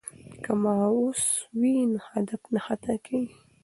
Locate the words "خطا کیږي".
2.65-3.33